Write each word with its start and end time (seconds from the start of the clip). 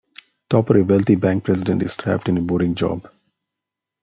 Topper, 0.49 0.77
a 0.79 0.83
wealthy 0.83 1.13
bank 1.13 1.43
president, 1.43 1.83
is 1.83 1.93
trapped 1.95 2.27
in 2.27 2.39
a 2.39 2.41
boring 2.41 2.73
job. 2.73 3.07